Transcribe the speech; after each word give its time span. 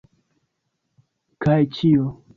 Kaj 1.47 1.59
ĉio. 1.79 2.13